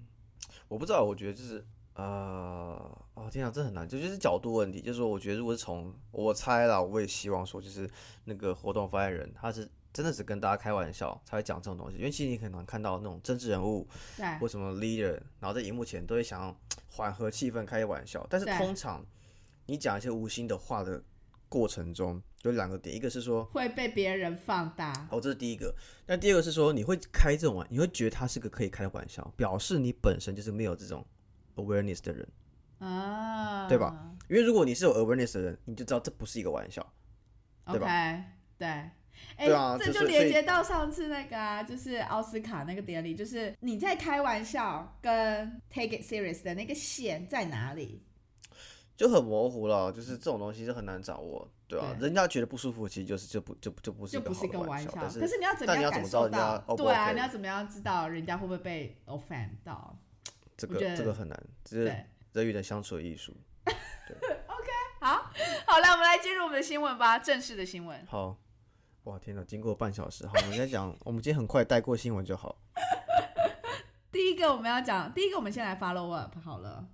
[0.68, 1.64] 我不知道，我觉得就是
[1.96, 2.74] 呃，
[3.14, 4.80] 哦天啊，这很难，这就是角度问题。
[4.80, 7.88] 就是说，我觉得如果是从我猜啦，我也希望说，就是
[8.24, 16.54] 那个活动发言人他是真的只跟大家开玩笑才会讲这种东西，因为其实你很难看到那种政治人物对或什么 leader，然后在荧幕前都会想要
[16.87, 19.02] 缓和气氛开玩笑，但是通常
[19.64, 21.02] 你讲一些无心的话的
[21.48, 23.42] 过程中，有两个点，一个是说。
[23.46, 25.74] 会被别人放大，哦，这是第一个。
[26.06, 31.02] 那第二个是说，你会开这种玩，你会觉得他是个可以开的玩笑，表示你本身就是没有这种
[31.56, 32.28] awareness 的人。
[32.78, 36.86] 啊，对吧因为如果你是有 awareness 的人，你就知道这不是一个玩笑。
[37.66, 38.22] 对 OK，
[38.56, 38.68] 对。
[39.36, 48.02] 哎、这就连接到上次那个啊，就是奥斯卡那个典礼，就是你在开玩笑跟 take it serious 的那个线在哪里？
[48.94, 54.60] 就很模糊了，就是这种东西是很难掌握，对吧、对人家觉得不舒服，其实就是就不就就不是就不是一个。
[54.60, 59.98] 玩笑，但是可是你要怎么样感受怎么知道人家到对啊，你要怎么样知道人家会不会被 offend 到？
[60.56, 63.36] 这个这个很难，只是，人与人相处的艺术。
[63.66, 65.30] OK，好，
[65.66, 68.04] 好了，我们来进入我们的新闻吧，正式的新闻。
[68.06, 68.36] 好，
[69.04, 72.56] 哇天哪，经过半小时，好，我们再讲，我们今天很快带过新闻就好。
[74.10, 76.86] 第一个我们要讲，第一个我们先来 follow up 好了。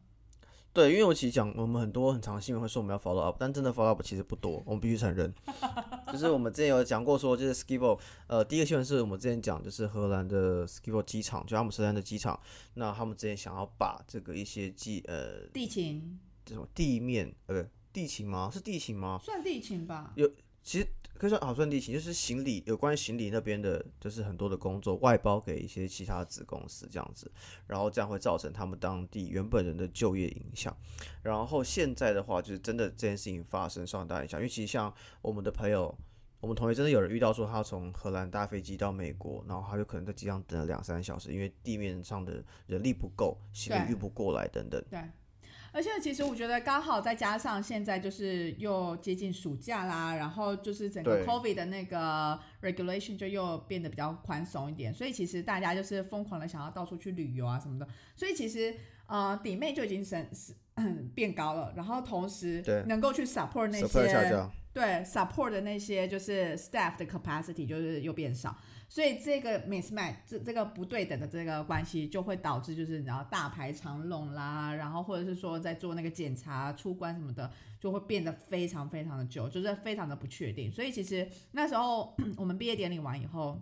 [0.72, 5.32] 对，因为我其实讲我们很多很长的新闻会说我们要 follow up，但真的 follow up 其实不多，我们必须承认。
[6.12, 12.38] 就是我们之前有讲过说，就是 Skibo，呃，第一个新闻是我们之前讲，就是荷兰的 Skibo 机场，就阿姆斯特丹的机场，
[12.74, 18.50] 那他们之前想要把这个一些机呃地勤这种地面呃地勤吗？
[18.52, 19.18] 是地勤吗？
[19.24, 20.12] 算地勤吧？
[20.16, 20.30] 有
[20.62, 20.86] 其实
[21.22, 27.30] 可以算好算地勤，就是行李有关于行李那边的，就是很多的工作外包给一些其他子公司这样子，
[27.68, 30.76] 然后这样会造成他们当地原本人的就业影响。
[31.22, 35.96] 然后现在的话，就是真的这件事情发生受很大影响，因为其实像我们的朋友。
[36.40, 44.84] 我们同学真的有人遇到说，他从荷兰搭飞机到美国，然后他就可能在机上等了两三小时，因为地面上的人力不够，行李运不过来等等。
[44.90, 44.98] 对，
[45.72, 58.74] 而且其实我觉得刚好再加上现在就是又接近暑假啦，然后就是整个 COVID 的那个 regulation 就又变得比较宽松一点，所以其实大家就是疯狂的想要到处去旅游啊什么的，所以其实
[59.06, 60.54] 呃底妹就已经升是
[61.14, 62.82] 变高了，然后同时对。
[62.86, 68.56] 能够去 support 那些降，对 support 的那些就是 staff 的 capacity 就是又变少，
[68.88, 80.72] 所以这个 mismatch 这这个不对等的这个关系就会导致就是你知道大排长龙啦，然后或者是说在做那个检查出关什么的，就会变得非常非常的久，就是非常的不确定。
[80.72, 83.60] 所以其实那时候 我们毕业典礼完以后。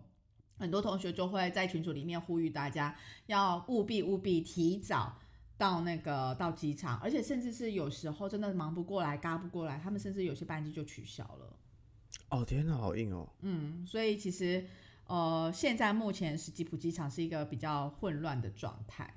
[0.60, 2.94] 很多同学就会在群组里面呼吁大家
[3.28, 5.18] 要务必务必提早
[5.60, 11.54] 到那个到机场，而且甚至是有时候真的忙不过来、嘎不过来，他们甚至有些班机就取消了。
[12.30, 13.28] 哦天哪，好硬哦！
[13.40, 14.64] 嗯，所以其实
[15.06, 19.14] 呃，现在目前史吉普机场是一个比较混乱的状态。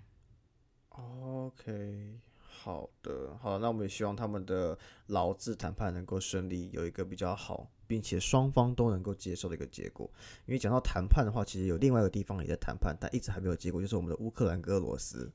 [0.89, 4.77] OK，好的，好，那我们也希望他们的
[5.07, 10.11] 劳资谈判能够顺利，有一个比较好，并且双方都能够接受的一个结果。
[10.45, 15.31] 因为讲到谈判的话，其实有另外一个地方也在谈判，但一直还没有结果，就是我们的乌克兰跟俄罗斯。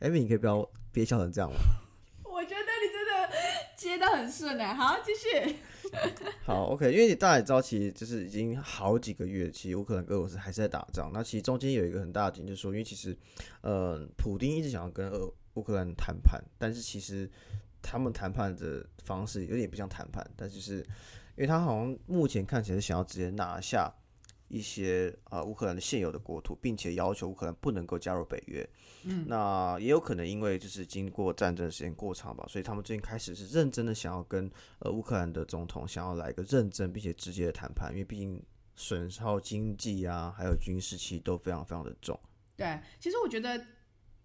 [0.00, 1.58] 艾米，你可以不要憋笑成这样吗？
[2.24, 3.32] 我觉得你真的
[3.76, 5.56] 接的很顺哎，好，继续。
[6.44, 11.10] 好，OK，因为大家也知道，其实就是已经好几个月，其实乌克兰跟俄罗斯还是在打仗。
[11.14, 13.16] 那其实中间有一个很大的点，就是说，因为其实，
[13.62, 17.30] 呃，普丁一直想要跟俄乌克兰谈判，但是其实
[17.80, 20.78] 他们谈判的方式有点不像谈判，但就是
[21.36, 23.90] 因为他好像目前看起来是想要直接拿下
[24.48, 28.68] 一些啊、呃乌克兰的现有的国土，并且要求乌克兰不能够加入北约。
[29.04, 38.42] 嗯，那也有可能因为就是经过战争时间过长吧，所以他们最近开始是认真的想要跟呃乌克兰的总统想要来一个认真并且直接的谈判，因为毕竟
[38.74, 42.18] 损耗经济啊，还有军事，其实都非常非常的重。
[42.56, 43.64] 对，其实我觉得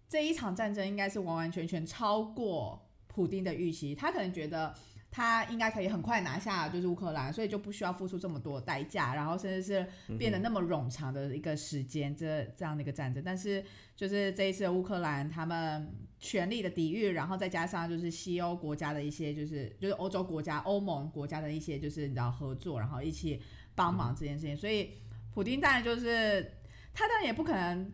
[0.08, 4.74] 这一场战争应该是完完全全超过普丁的预期，他可能觉得
[5.14, 13.22] 他应该可以很快拿下就是乌克兰，所以就不需要付出这么多代价，然后甚至是变得那么冗长的一个时间，这这样的一个战争。
[13.22, 13.62] 但是
[13.94, 23.42] 就是这一次乌克兰，他们全力的抵御，然后再加上就是西欧国家的一些就是就是欧洲国家、欧盟国家的一些就是你知道合作，然后一起
[23.74, 24.94] 帮忙这件事情，所以
[25.34, 26.54] 普丁当然就是
[26.94, 27.92] 他当然也不可能。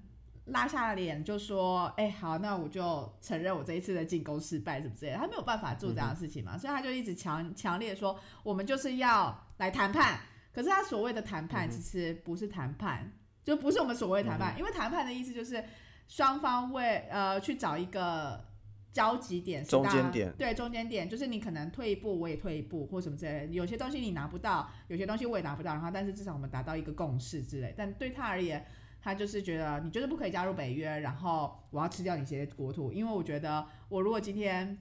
[0.48, 10.20] 拉下脸就说：“哎、好，那我就承认我这一次的进攻失败，什么之类的。”他没有办法做这样的事情嘛，所以他就一直强强烈地说：“我们就是要来谈判。”
[10.52, 13.12] 可是他所谓的谈判其实不是谈判，
[13.44, 15.62] 就不是我们所谓的谈判，因为谈判的意思就是
[16.08, 18.44] 双方为呃去找一个
[18.92, 23.46] 交集点，是中间点对中间点，就是你可能退一步，我也退一步，或什么之类的。
[23.46, 27.72] 有些东西你拿不到，有些东西我也拿不到，然后但是至少我们达到一个共识之类。
[27.76, 28.66] 但对他而言，
[29.08, 34.76] 他就是觉得你就是不可以加入北约，然后我要吃掉你这些国土，因为我觉得我如果今天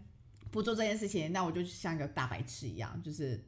[0.51, 3.41] 不做这件事情，那我就像一个大白痴一样，就是。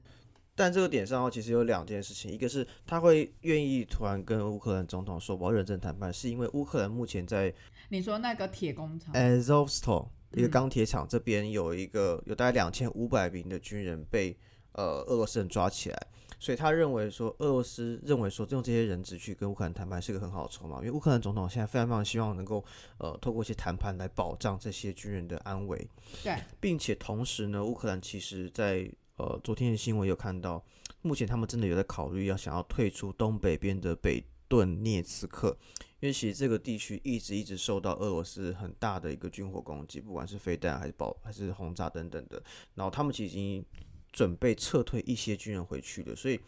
[0.56, 7.54] 但这个点上其实有两件事情，一个是他会愿意突然跟乌克兰总统说我要认真谈判，是因为乌克兰目前在
[7.90, 14.38] 你说那个铁工厂，Azovstal 一个钢铁厂这边有一个有大概两千五百名的军人被
[14.72, 16.08] 呃俄罗斯人抓起来，
[16.40, 22.64] 所以他认为说俄罗斯认为说用这些人质去跟乌克兰谈判是个很好的筹码，因为乌克兰总统现在非常非常希望能够
[22.98, 25.86] 呃透过一些谈判来保障这些军人的安危，
[26.24, 30.64] 对，并且同时呢，乌克兰其实在呃昨天的新闻有看到，
[31.02, 35.56] 目前他们真的有在考虑要想要退出东北边的北顿涅茨克，
[36.00, 42.42] 因为其实这个地区一直一直受到俄罗斯很大的一个军火攻击，不管是飞弹还是爆还是轰炸等等的，
[42.76, 43.64] 然后他们其实已经
[44.12, 46.40] 准备撤退一些军人回去的，所以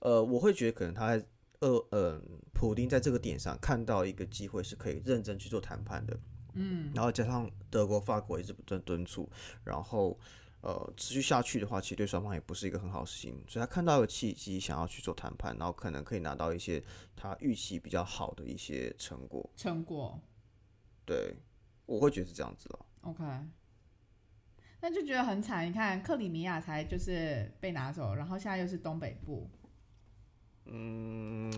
[0.00, 1.24] 呃，我会觉得可能他在
[1.60, 6.18] 呃呃普丁在这个点上看到一个机会是可以认真去做谈判的，
[6.54, 9.28] 嗯，然后加上德国、法国一直不断敦促，
[9.64, 10.18] 然后。
[10.62, 16.84] 呃，持续下去的话，其实对双方也不是一个很好的事情，所以他看到一个契机，想要去做谈判，然后可能可以拿到一些
[17.16, 19.48] 他预期比较好的一些成果。
[19.56, 20.20] 成果
[21.06, 21.34] 对，
[21.86, 22.86] 我会觉得是这样子了。
[23.00, 23.24] OK，
[24.82, 25.66] 那就觉得很惨。
[25.66, 29.48] 你看克里米亚才就是被拿走，然后现在又是东北部，
[30.66, 31.52] 嗯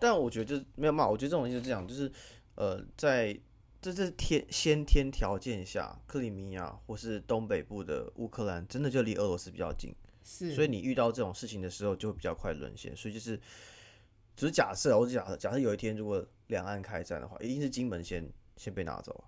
[0.00, 2.10] 但我觉得就是没有嘛，我觉得这种东西是这样，就是
[2.54, 3.38] 呃，在
[3.80, 12.94] 这是天先天条件下，克里米亚或是东北部的乌克兰，真的就离俄罗斯比较近，是，所以你遇到这种事情的时候，就会比较快沦陷。
[12.96, 13.40] 所以就是，
[14.34, 19.27] 只是假设啊，我只假设，假设有一天如果两岸开战的话，一定是金门先先被拿走啊。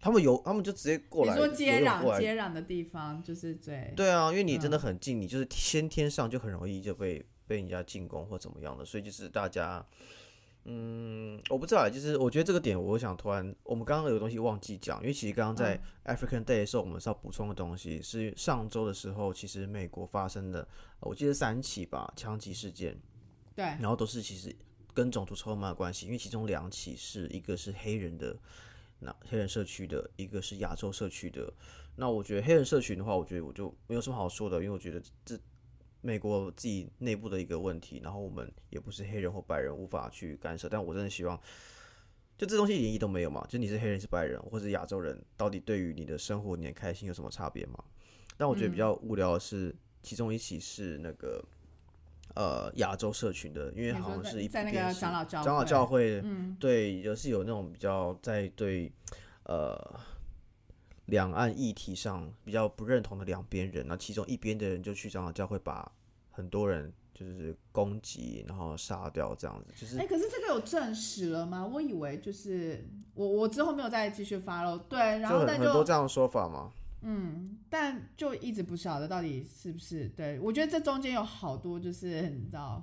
[0.00, 9.84] 他们有，他们就直接过来，你说接壤接壤的地方就是最对啊，因为你真的嗯很近，你就是先天上就很容易就被被人家进攻或怎么样的，所以就是大家，
[10.64, 16.16] 嗯，我不知道啊，就是我觉得这个点，我想突然，我们刚刚有个东西忘记讲，因为其实刚刚在嗯。
[16.16, 20.66] African Day 的时候，我们是要补充的东西是上周的时候，其实美国发生的，
[20.98, 22.98] 我记得三起吧枪击事件，
[23.54, 23.64] 对。
[23.64, 24.52] 然后都是其实
[24.92, 28.36] 跟种族仇恨有关系，因为其中两起是一个是黑人的，
[29.00, 31.52] 那黑人社区的，一个是亚洲社区的。
[31.96, 35.38] 那我觉得黑人社群的话，我觉得我就没有什么好说的，因为我觉得这
[36.00, 40.68] 美国自己内部的一个问题，然后我们也不是黑人或白人，无法去干涉。
[40.68, 41.38] 但我真的希望，
[42.38, 47.84] 就这东西一点意义都没有嘛，就你是黑人是白人或者亚洲人，到底对于你的生活、你的开心有什么差别吗？
[48.36, 51.44] 但我觉得比较无聊的是，其中一起是那个
[52.34, 58.92] 呃亚洲社群的，因为好像是一在那个边长老教长老会教会，嗯，对，也是有那种比较在对
[59.44, 59.76] 呃
[61.06, 65.90] 两岸议题上比较不认同的两边人，那其中一边的人就去长老教会把
[66.30, 71.66] 很多人就是攻击，然后杀掉，这样子，就是哎、可是这个有证实了吗？
[71.66, 76.70] 我以为就是我我之后没有再继续发了，对，然后那就很多这样的说法嘛。
[77.02, 80.38] 嗯，但就一直不晓得到底是不是对。
[80.40, 82.82] 我觉得这中间有好多就是你知道，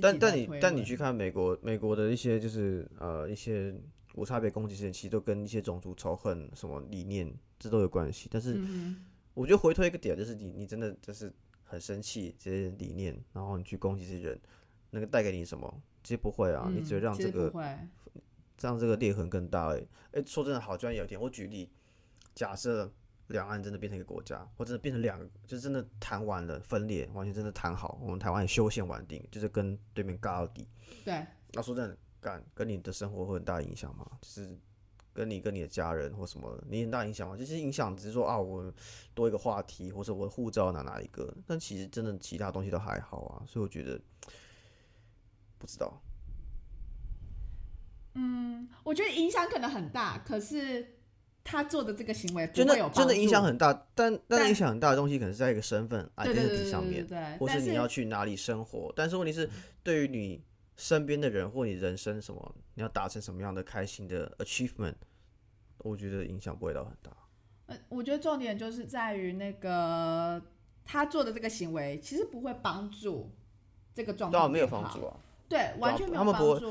[0.00, 3.74] 但但你但你去看美国美国的一些就是呃一些
[4.14, 8.28] 无差别攻击事件，其实都跟一些种族仇恨什么理念这都有关系。
[8.30, 9.04] 但是嗯
[9.34, 14.40] 我觉得回推一个点，就是你你真的就是很生气这些理念，然后你去攻击这些人，
[14.90, 15.82] 那个带给你什么？
[16.02, 17.78] 其实不会啊，哼，你只会让这个会，
[18.60, 19.86] 让这个裂痕更大而已。
[20.12, 21.70] 哎、说真的，好专业有一点，我举例，
[22.34, 22.90] 假设
[23.30, 30.68] 两岸真的变成一个国家，或真的变成两，就是真的谈完了分裂，完全真的谈好，我们台湾也修宪完定，就是跟对面尬到底。
[31.04, 34.06] 对，那说真的，干跟你的生活会很大影响吗？
[34.20, 34.58] 就是
[35.12, 37.36] 跟你跟你的家人或什么，你很大影响吗？
[37.36, 38.72] 就是影响只是说啊，我
[39.14, 43.42] 多一个话题，或者我的护照拿哪一个，但其实真的其他东西都还好啊。
[43.46, 44.00] 所以我觉得
[45.58, 46.02] 不知道。
[48.14, 50.99] 嗯我觉得影响可能很大，可是
[51.42, 58.92] 他做的这个行为真的真的影响很大，但但但影响很大的东西可能是在一个身份 identity 上面，对或是你要去哪里生活。
[58.94, 59.48] 但是问题是，
[59.82, 60.42] 对于你
[60.76, 64.94] 身边的人或你人生什么，你要达成什么样的开心的 achievement，
[65.78, 67.10] 我觉得影响不会到很大。
[67.66, 70.40] 呃，我觉得重点就是在于那个
[70.84, 73.30] 他做的这个行为，其实不会帮助
[73.94, 75.16] 这个状况变好帮助啊。
[75.48, 76.70] 对，完全没有帮助。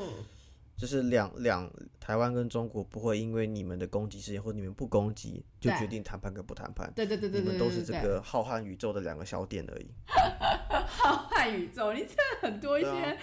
[0.80, 9.90] 就是两两台湾跟中国不会因为你们的攻击事件或你们不攻击就决定谈判跟不谈判，对对对对你们都是这个浩瀚宇宙的两个小点而已。
[10.88, 12.88] 浩瀚宇宙，你真的很多一些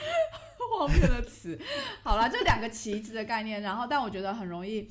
[0.78, 1.58] 荒谬的词。
[2.04, 4.88] 好了，就两个旗子的概念，然后但我觉得很容易。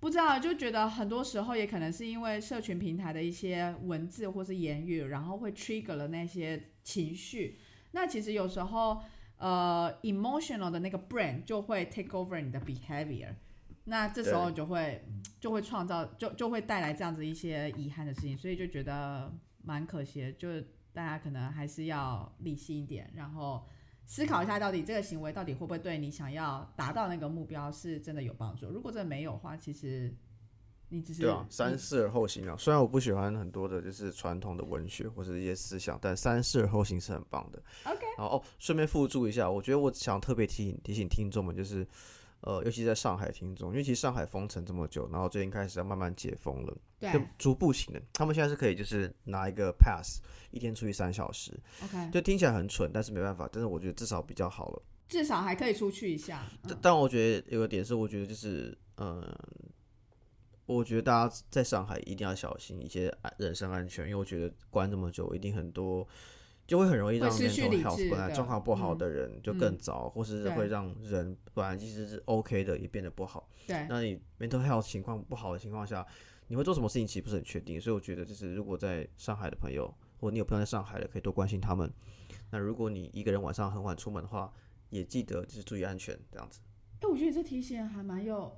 [0.00, 7.58] 不知道，就觉得很多时候也可能是因为社群平台的一些文字或是言语，然后会 trigger 了那些情绪。
[7.90, 9.02] 那其实有时候，
[9.38, 13.34] 呃，emotional 的那个 brain 就会 take over 你的 behavior。
[13.84, 15.02] 那这时候就会
[15.40, 23.64] 就会创造就就会带来这样子一些遗憾的事情，所以就觉得蛮可惜的，就是大家可能还是要理性一点，然后
[24.04, 28.68] 思考一下到底这个行为到底会不会对你想要达到那个目标是真的有帮助。
[28.70, 30.14] 如果真的没有的话，其实
[30.90, 32.56] 你只是对啊，三思而后行啊。
[32.58, 37.62] 虽然我不喜欢很多的就是传统的文学或者一些思想，但三思而后行是很棒的。
[37.84, 41.86] OK 然后哦，顺便附注一下，我觉得我想特别提醒提醒听众们，就是
[42.40, 50.20] 呃，尤其在上海听众，因为其实上海封城这么久，然后最近开始要慢慢解封了，就对逐步型的，他们现在是可以就是拿一个 pass，
[50.50, 51.52] 一天出去三小时
[51.84, 54.82] ，OK，就听起来很蠢，但是没办法，但是我觉得至少比较好了。
[55.08, 56.42] 至少还可以出去一下。
[56.62, 59.22] 嗯、但但我觉得有个点是，我觉得就是，嗯、
[60.68, 66.06] 我觉得大家在上海一定要小心一些安人身安全，因为我觉得关这么久，一定很多
[66.66, 73.48] 就会很容易让 mental 理 health 本来的状况不好嗯的人就嗯更糟，或是对会让人本来其实是 OK 的也变得不好。
[73.66, 76.06] 对，那你 mental health 情况不好的情况下，
[76.48, 81.90] 你会做什么事情其实不是很确定，所以我觉得就是如果在上海的朋友，或你有朋友在上海的，可以多关心他们。
[82.50, 84.52] 那如果你一个人晚上很晚出门的话，
[84.90, 86.60] 也记得就是注意安全，这样子。
[87.00, 88.54] 哎、我觉得你这提醒还蛮有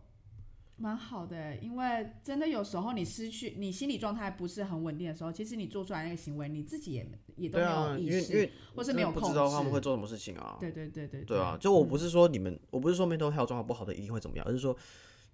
[0.81, 9.29] 蛮好的欸，因为真的有时候你失去你心理状态不是很稳定的时候，其实你做出来那个行为，你自己也也都没有意识，或是没有控制。
[9.29, 10.57] 不知道他们会做什么事情啊。
[10.59, 14.75] 对对对对对啊，就我不是、说你们，我不是说 mental health 状况不好的一定会怎么样，而是说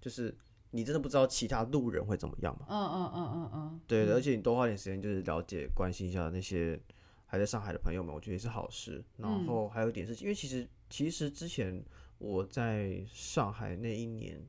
[0.01, 0.35] 就是
[0.71, 2.65] 你真的不知道其他路人会怎么样嘛。
[2.67, 6.77] 嗯嗯嗯嗯嗯，对的，而且你多花点时间就是了解、关心一下那些
[7.25, 9.01] 还在上海的朋友们，我觉得也是好事。
[9.15, 11.81] 然嗯后还有一点是，因为其实其实之前
[12.17, 14.45] 我在上海那一年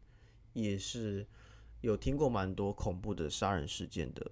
[0.53, 1.27] 也是
[1.81, 4.31] 有听过蛮多恐怖的杀人事件的，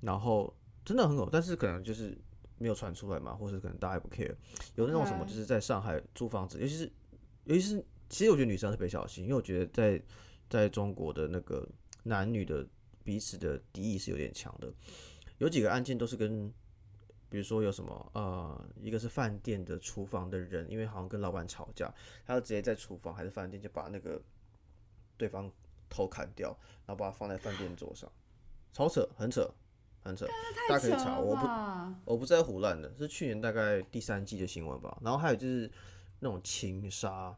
[0.00, 2.16] 然后真的很恐怖，但是可能就是
[2.58, 4.34] 没有传出来嘛，或是可能大家也不 care。
[4.74, 6.92] 有那种什么就是在上海租房子，尤其是
[7.44, 10.02] 尤其是其实我觉得女生特别小心，因为我觉得在
[10.48, 11.68] 在中国的那个
[12.02, 12.66] 男女的
[13.04, 14.72] 彼此的敌意是有点强的。
[15.38, 16.52] 有几个案件都是跟，
[17.28, 21.92] 比如说有什么呃，一个是饭店的厨房的人，因为好像跟老板吵架，
[22.24, 24.22] 他就直接在厨房还是饭店就把那个
[25.22, 25.48] 对方
[25.88, 26.48] 头砍掉，
[26.84, 28.10] 然后把它放在饭店桌上，
[28.72, 29.48] 超扯，很扯，
[30.02, 30.26] 很扯，
[30.68, 31.46] 大家可以查，我不？
[32.04, 34.98] 我不是在胡乱的，是去年大概第三季的新闻吧。
[35.00, 35.70] 然后还有就是
[36.18, 37.32] 那种情杀，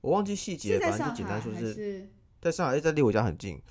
[0.00, 2.08] 我忘记细节，反正就简单说是是
[2.40, 3.62] 在上海，在离我家很近，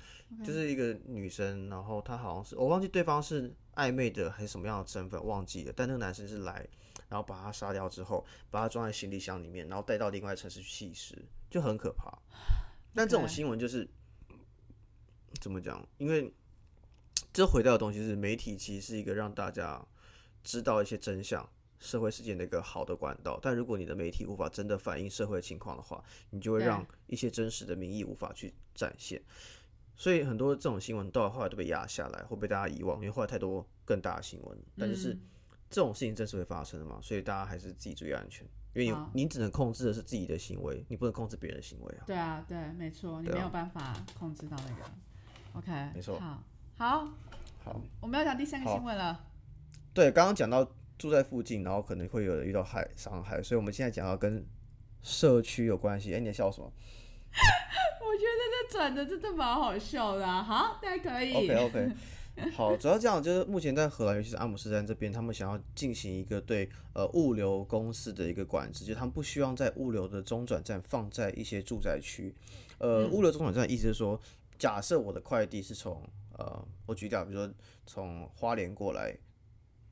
[0.42, 5.72] 就是一个女生，然后她好像是我忘记对方是暧昧的还是什么样的身份，忘记了。
[5.76, 6.66] 但那个男生是来，
[7.10, 12.10] 然后把她杀掉之后，把她装在行李箱里面，然后带到另外城市去弃尸，就很可怕。
[12.94, 13.88] 但这种新闻就是
[15.40, 15.86] 怎么讲？
[15.98, 16.32] 因为
[17.32, 19.86] 这回到的东西是媒体，其实是一个让大家
[20.42, 21.48] 知道一些真相。
[21.80, 29.20] 社会事件的一个好的管道，但如果你的媒体无法真的反映社会情况的话，你就会让一些真实的民意无法去展现。
[29.94, 34.58] 所以很多这种新闻到后来都被压下来，会被大家遗忘，因为后来太多更大的新闻。
[34.78, 35.20] 但就是嗯
[35.68, 42.04] 这种事情真实会发生的嘛，所以大家还是自己注意安全，因为好你你只能控制的是自己的行为，你不能控制别人的行为啊。
[42.06, 44.90] 对啊，对，没错，你没有办法控制到那个。
[45.54, 46.42] OK，没错好，
[46.76, 47.08] 好，
[47.64, 49.24] 好，我们要讲第三个新闻了。
[49.92, 50.68] 对，刚刚讲到
[50.98, 54.44] 住在附近，然后可能会有人遇到害伤害，所以我们现在讲到跟
[55.02, 56.12] 社区有关系。
[56.12, 56.66] 哎、你在笑什么
[58.02, 60.42] 我觉得这转的真的蛮好笑的、啊。
[60.42, 61.34] 好，大家可以。
[61.34, 61.92] ？OK OK，
[62.52, 72.34] 好，主要这样就是目前在荷兰，尤其是阿姆斯特丹这边，他们想要进行一个对呃物流公司的一个管制，就他们不希望在物流的中转站放在一些住宅区。
[72.78, 74.20] 呃，物流中转站意思是说，
[74.58, 76.02] 假设我的快递是从
[76.36, 77.54] 呃，我举例啊，比如说
[77.86, 79.16] 从花莲过来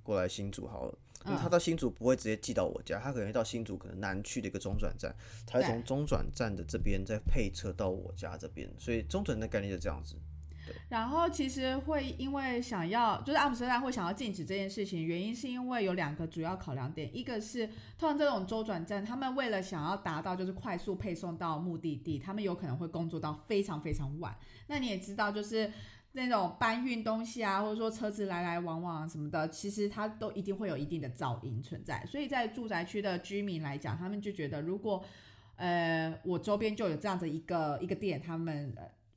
[0.03, 5.15] 过来新竹好了，他到新竹不会直接寄到我家，他可能会到新竹可能南区的一个中转站，
[5.47, 10.17] 他会从中转站的这边再配车到我家这边，所以中转的概念就这样子。
[10.89, 17.67] 然后其实会因为想要，就是阿姆斯特丹会想要禁止这件事情，原因是因为有两个主要考量点，一个是
[17.99, 24.37] 通常这种周转站，他们为了想要达到就是快速配送到目的地，他们有可能会工作到非常非常晚。
[24.67, 25.73] 那你也知道，就是
[26.13, 32.05] 那种搬运东西啊，或者说车子来来往往什么的，其实它都一定会有一定的噪音存在。
[32.07, 35.03] 所以在住宅区的居民来讲，他们就觉得如果
[35.57, 38.75] 呃我周边就有这样的一个一个店，他们。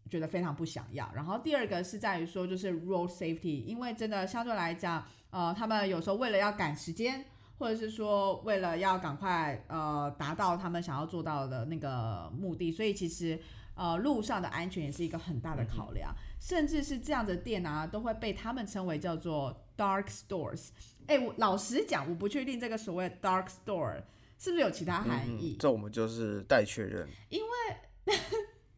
[0.09, 1.09] 觉得非常不想要。
[1.13, 7.25] 然后第二个是在于说，就是 road safety，因为真的相对来讲，呃，他们有时候为了要赶时间，
[7.57, 13.39] 或者是说为了要赶快呃达到他们想要做到的那个目的，所以其实
[13.75, 20.69] 呃路上的安全也是一个很大的考量，甚至是这样的店啊，都会被他们称为叫做 dark stores。
[21.07, 24.01] 哎，我老实讲，我不确定这个所谓 dark store
[24.37, 25.55] 是不是有其他含义。
[25.55, 27.07] 嗯，这我们就是待确认。
[27.29, 28.13] 因为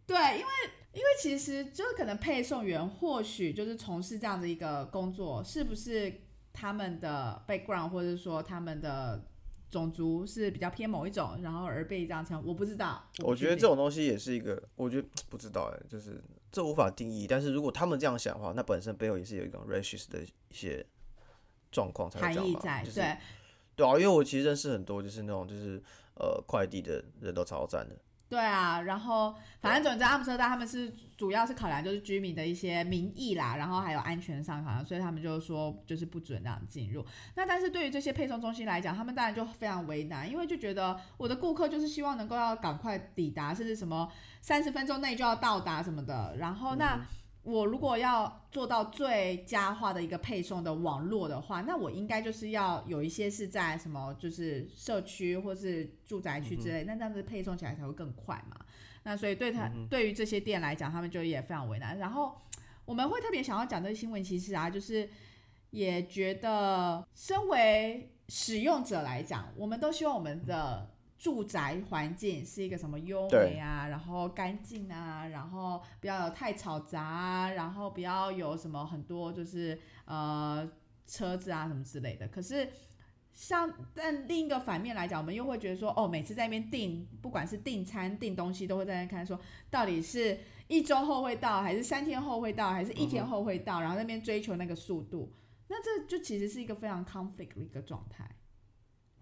[0.06, 0.52] 对，因为
[0.98, 6.12] 因为其实就是可能配送员或许就是从事这样的一个工作，是不是
[6.52, 9.24] 他们的 background 或者说他们的
[9.70, 13.08] 种族是比较偏某一种，然后而被这样称，我不知道。
[13.20, 16.20] 我觉得这种种东西也是一个，我觉得不知道哎，就是
[16.52, 17.28] 这无法定义。
[17.28, 20.84] 但是如果他们这样想的话，那本身背后也是有一种 racist 的一些
[21.72, 22.60] 状况才会这样嘛。
[22.60, 23.18] 含义在，就是对
[23.76, 25.80] 对啊，因为我其实认识很多就是那种就是
[26.16, 27.96] 呃快递的人都超赞的。
[28.30, 37.06] 对啊，然后反正总之阿姆斯特丹他们是主要是考量就是居民的一些民意啦，然后还有安全上考量，所以他们就说就是不准这样进入。
[37.36, 44.12] 那但是对于这些配送中心来讲，他们当然就非常为难，因为就觉得我的顾客就是希望能够要赶快抵达，甚至什么
[44.42, 46.36] 三十分钟内就要到达什么的。
[46.38, 47.00] 然后那
[47.48, 58.58] 我如果要做到最佳化的一个配送的网络的话，那我应该就是要有一些是在什么就是社区或是住宅区之类，那这样子配送起来才会更快嘛。
[59.04, 61.98] 那所以对他、对于这些店来讲，他们就也非常为难。
[61.98, 62.36] 然后
[62.84, 65.10] 我们会特别想要讲这个新闻，其实啊，就是
[65.70, 80.70] 也觉得身为使用者来讲，我们都希望我们的住宅环境是一个什么优美啊，然后干净啊，然后不要有太吵杂啊，然后不要有什么很多就是呃
[81.08, 82.28] 车子啊什么之类的。
[82.28, 82.70] 可是
[83.34, 89.40] 像但另一个反面来讲，我们又会觉得说，哦，每次在那边订，不管是订餐订东西，都会在那看说，
[89.70, 90.38] 到底是
[90.68, 95.32] 一周后会到，还是三天后会到，还是一天后会到，然后那边追求那个速度，
[95.68, 98.28] 那这就其实是一个非常 conflict 的一个状态。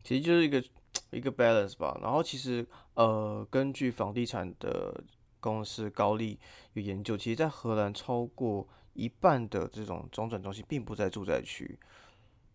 [0.04, 0.64] 其实就是一个
[1.12, 1.98] 一个 balance 吧。
[2.02, 5.04] 然后其实呃，根据房地产的
[5.40, 6.40] 公司高利
[6.74, 11.78] 有研究，其实，在荷兰超过一半的这种中转中心并不在住宅区，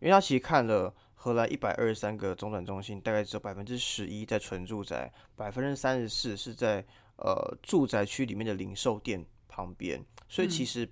[0.00, 6.84] 因为他其实看了荷兰一百二十三个中转中心，大概只有百分之十一在纯住宅，百分之三十四是在
[7.16, 10.88] 呃住宅区里面的零售店旁边，所以其实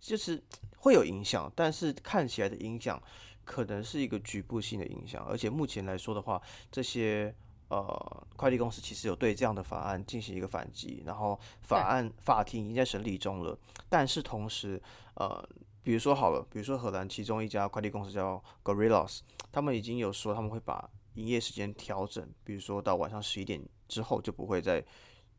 [0.00, 0.42] 就是
[0.76, 3.00] 会有影响，但是看起来的影响。
[3.48, 6.38] 可能是一个局部性的影响，而且目前来说的话，
[6.70, 7.34] 这些
[7.68, 13.58] 呃快递公司其实有对这样的法案进行一个反击，然后法案法庭已经在审理中了。
[13.88, 14.78] 但是同时，
[15.14, 15.42] 呃，
[15.82, 19.20] 比如说好了，比如说荷兰其中一家快递公司叫 Gorillas，
[19.50, 24.84] 他们已经有说他们会把营业时间调整，比如说到晚上十一点之后就不会再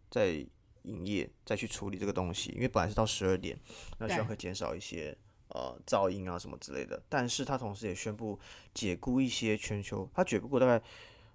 [0.10, 0.44] 再
[0.82, 3.56] 营业，再去处理这个东西，因为本来是到十二点，
[4.00, 5.16] 那希望可以减少一些。
[5.50, 8.40] 呃，噪音啊什么之类的，但是他同时也宣布
[8.74, 10.80] 解雇一些全球，他解雇大概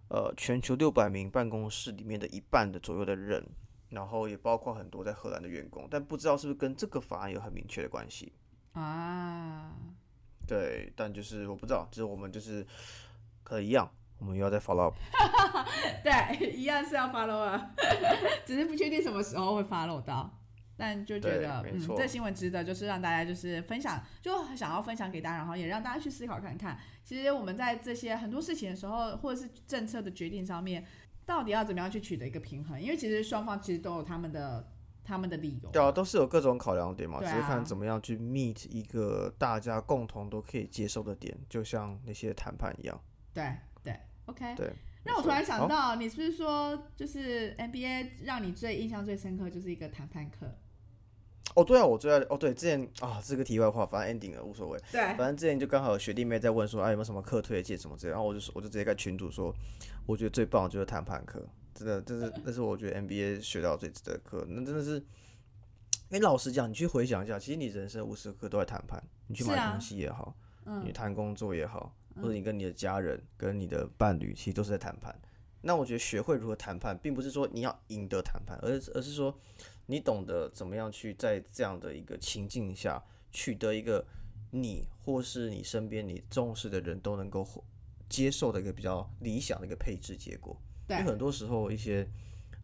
[0.09, 3.45] 呃全球六百名办公室里面的一半的左右的人，
[3.89, 8.33] 然后也包括很多在荷兰的员工，但不知道是不是跟这个法案有很明确的关系
[8.75, 9.73] 啊？
[10.47, 12.65] 对，但就是我不知道，就是我们就是
[13.43, 14.95] 可一样，我们又要再 follow up，
[16.05, 17.63] 对，一样是要 follow up，
[18.47, 20.31] 只是不确定什么时候会 follow 到。
[20.77, 30.85] 但就觉得，嗯，这新闻值得就是让大家就是分享，就想要分享给大家，然后也让大家去思考看看，其实我们在这些很多事情的时候，或者是政策的决定上面，
[31.25, 32.81] 到底要怎么样去取得一个平衡？
[32.81, 34.69] 因为其实双方其实都有他们的
[35.05, 43.01] 他们的理由，对啊，都是有各种考量点嘛，啊、只是看怎么样去 meet 一个大家共同都可以接受的点，就像那些谈判一样。
[43.33, 43.97] 对对
[44.27, 44.73] ，OK，对。
[45.07, 50.57] 那我突然想到，你是不是说，就是 NBA 让你最印象最深刻就是一个谈判课？
[51.55, 54.79] 哦，对啊，我最爱哦，对，之前啊，这个题外话，反正 ending 了无所谓。
[54.91, 59.55] 对，反正之前就刚好有学弟妹在问说，啊，有没有什么课推荐什么之类，然后我就说，我就直接跟群主说，
[60.05, 65.01] 我觉得最棒的就是谈判课，真的，这是那是我觉得 MBA 学到最值得课，那真的是，
[66.11, 70.37] 哎，老实讲，你去回想一下，其实你人生无时无刻都在谈判，你去买东西也好，
[70.67, 75.17] 嗯，你谈工作也好，或者你跟你的家人、跟你的伴侣，其实都是在谈判。
[75.67, 79.35] 那我觉得学会如何谈判，并不是说你要赢得谈判，而而是说
[79.87, 84.05] 你懂得怎么样去在这样的一个情境下取得一个
[84.51, 87.47] 你或是你身边你重视的人都能够
[88.09, 90.57] 接受的一个比较理想的一个配置结果。
[90.89, 92.07] 因为很多时候一些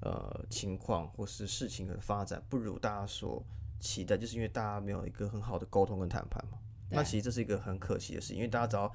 [0.00, 3.42] 呃情况或是事情的发展不如大家所
[3.80, 6.58] 期待，就是因为大家没有一个很好的沟通跟谈判嘛。
[6.90, 8.92] 那其实这是一个很可惜的事情，因为大家只要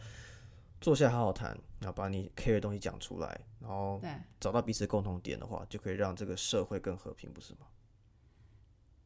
[0.79, 7.59] 坐下好好谈，然后把你 care 的东西讲出来，然后对，找到彼此共同点的话，就可以让这个社会更和平，不是吗？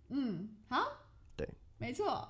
[0.10, 0.86] 嗯，好，
[1.36, 1.48] 对，
[1.78, 2.28] 没错，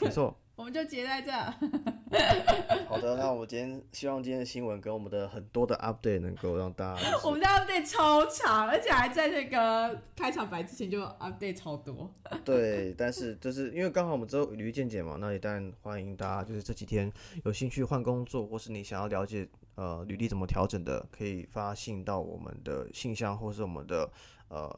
[0.00, 0.36] 没错。
[0.56, 1.32] 我们就结在这。
[2.86, 12.12] 好的，那我们今天希望今天的新闻跟我们的很多的 update 能够让大家 就是我们的 update 超长，而且还在那个开场白之前就 update 超多。
[12.44, 17.10] 对，但是就是因为刚好我们之后履历见解嘛，那也当然欢迎大家就是这几天
[17.46, 24.10] 有兴趣换工作，或是你想要了解呃履历怎么调整的，可以发信到我们的信箱或是我们的
[24.48, 24.68] 呃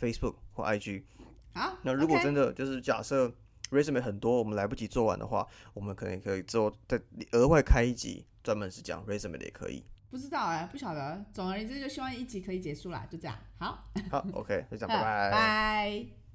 [0.00, 1.04] Facebook 或 IG。
[1.58, 3.32] 好，那如果真的就是假设
[3.70, 7.00] resume 很多，我们来不及做完的话，我们可能可以之后再
[7.32, 9.82] 额外开一集，专门是讲 resume 的也可以。
[10.10, 11.24] 不知道哎、不晓得。
[11.34, 13.36] 总而言之，就希望一集可以结束啦，就这样。
[13.58, 15.30] 好，好，OK，就这样， 嗯拜拜。
[15.30, 16.27] 拜。